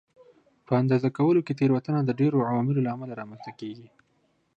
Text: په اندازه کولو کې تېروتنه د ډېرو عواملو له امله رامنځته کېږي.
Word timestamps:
په 0.65 0.73
اندازه 0.81 1.09
کولو 1.17 1.41
کې 1.45 1.57
تېروتنه 1.59 1.99
د 2.03 2.11
ډېرو 2.19 2.43
عواملو 2.49 2.83
له 2.85 2.89
امله 2.95 3.13
رامنځته 3.21 3.51
کېږي. 3.59 3.87